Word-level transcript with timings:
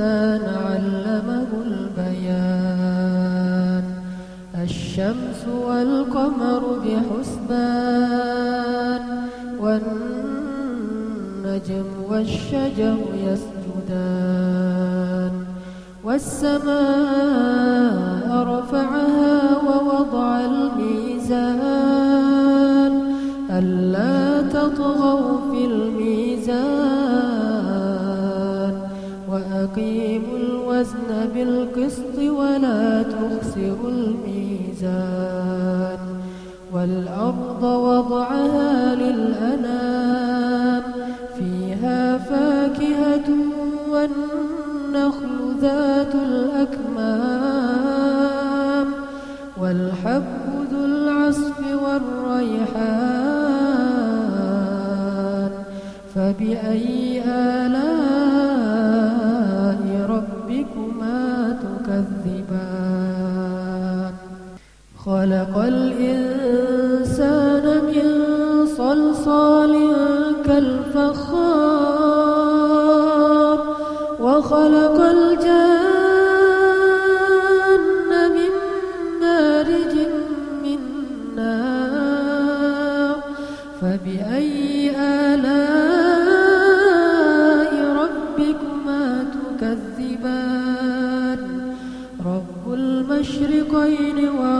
الإنسان 0.00 0.44
علمه 0.66 1.50
البيان. 1.66 3.04
الشمس 4.62 5.40
والقمر 5.66 6.62
بحسبان 6.84 8.22
والنجم 9.60 10.68
والشجر 12.08 12.98
يسجدان. 13.26 14.54
والسماء 16.04 16.70
رفعها 18.32 19.38
ووضع 19.66 20.40
الميزان 20.40 21.69
وأقيموا 29.70 30.38
الوزن 30.38 31.10
بالقسط 31.34 32.18
ولا 32.18 33.02
تخسروا 33.02 33.90
الميزان. 33.90 35.30
والأرض 36.74 37.62
وضعها 37.62 38.94
للأنام 38.94 40.82
فيها 41.38 42.18
فاكهة 42.18 43.30
والنخل 43.90 45.56
ذات 45.60 46.14
الأكمام. 46.14 47.30
والحب 49.62 50.24
ذو 50.72 50.84
العصف 50.84 51.58
والريحان 51.82 53.10
فبأي 56.14 57.22
آلاء 57.24 58.09
خلق 65.06 65.58
الإنسان 65.58 67.64
من 67.84 68.06
صلصال 68.76 69.74
كالفخار 70.46 71.70
وخلق 74.20 75.00
الجن 75.00 75.70
من 78.36 78.52
مارج 79.20 79.94
من 80.64 80.80
نار 81.36 83.16
فبأي 83.80 84.90
آلاء 85.00 85.70
ربكما 88.02 89.04
تكذبان؟ 89.34 91.40
رب 92.26 92.64
المشرقين 92.74 94.18
ورب 94.28 94.59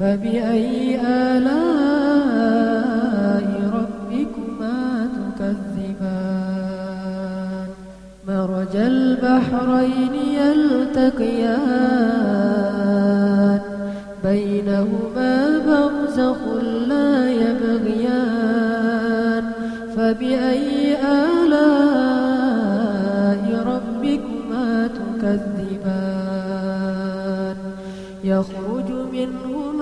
فبأي 0.00 1.00
آلاء 1.00 1.76
ربكما 3.74 5.08
تكذبان؟ 5.38 6.46
مرج 8.28 8.76
البحرين 8.76 10.14
يلتقيان 10.14 11.56
بينهما 14.24 15.58
برزخ 15.66 16.38
لا 16.88 17.30
يبغيان 17.30 18.64
فبأي 19.96 20.96
آلاء 20.96 22.15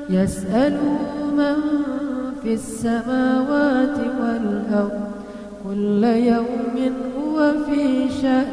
يسأله 0.09 0.99
من 1.37 1.57
في 2.43 2.53
السماوات 2.53 3.97
والأرض 4.21 4.99
كل 5.63 6.03
يوم 6.03 6.93
هو 7.17 7.37
في 7.65 8.09
شأن 8.21 8.47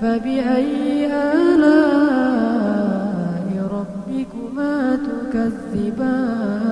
فبأي 0.00 1.06
آلاء 1.06 1.92
ربكما 3.72 4.74
تكذبان؟ 4.96 6.71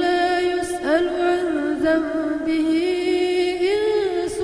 ذنبه 1.91 2.69
إنس 3.73 4.37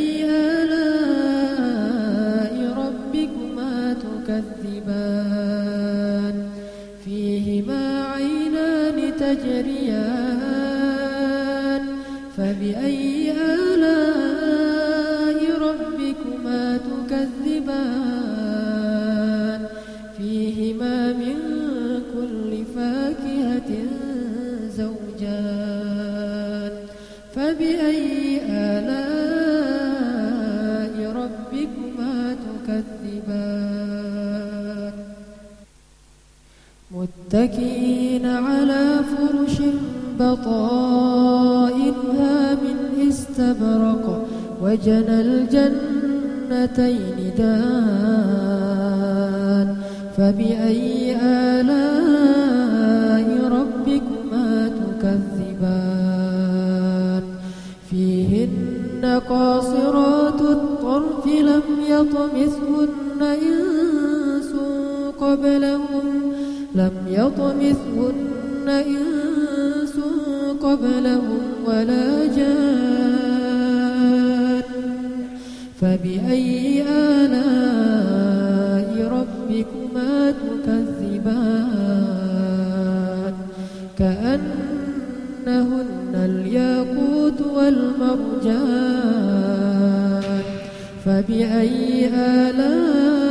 بطائنها 40.61 42.53
من 42.53 42.77
استبرق 43.07 44.27
وجنى 44.63 45.21
الجنتين 45.21 47.17
دان 47.37 48.61
فبأي 50.17 51.15
آلاء 51.21 51.81
ربكما 53.51 54.49
تكذبان؟ 55.01 56.03
فيهن 57.89 59.03
قاصرات 59.29 60.41
الطرف 60.41 61.27
لم 61.27 61.63
يطمثهن 61.89 63.21
إنس 63.21 64.51
قبلهم 65.21 66.07
لم 66.75 66.91
يطمثهن 67.07 68.67
إنس 68.69 69.20
قبلهم 70.63 71.41
ولا 71.65 72.25
جان 72.35 72.91
فبأي 75.81 76.83
آلاء 76.83 78.89
ربكما 79.17 80.13
تكذبان؟ 80.31 81.81
كأنهن 83.99 86.13
الياقوت 86.15 87.41
والمرجان. 87.41 89.01
فبأي 91.05 92.07
آلاء 92.07 93.30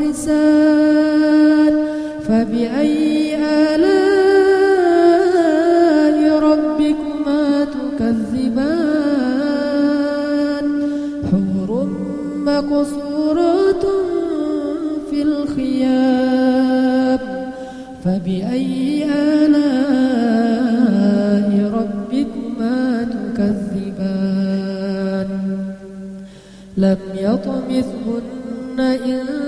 الحساب 0.00 1.74
فبأي 2.28 3.36
آلاء 3.74 3.98
ربكما 6.38 7.64
تكذبان؟ 7.64 8.68
حور 11.30 11.70
مقصورات 12.36 13.84
في 15.10 15.22
الخيام. 15.22 17.18
فبأي 18.04 19.04
آلاء 19.44 19.88
ربكما 21.74 22.78
تكذبان؟ 23.04 23.70
لم 26.76 26.98
يطمثهن 27.14 28.78
إنسان 28.80 29.47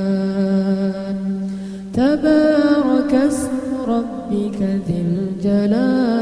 تبارك 1.93 3.13
اسم 3.13 3.51
ربك 3.87 4.59
ذي 4.87 5.01
الجلال 5.01 6.20